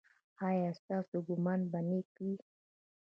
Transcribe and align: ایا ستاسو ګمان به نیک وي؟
ایا 0.47 0.69
ستاسو 0.79 1.17
ګمان 1.27 1.61
به 1.71 1.79
نیک 1.89 2.09
وي؟ 2.23 2.35